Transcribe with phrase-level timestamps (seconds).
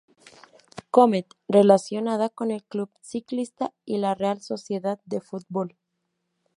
[0.89, 5.77] Comet" relacionada con el Club Ciclista y la Real Sociedad de Fútbol.